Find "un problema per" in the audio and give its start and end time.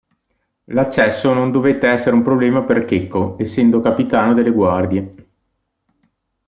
2.15-2.85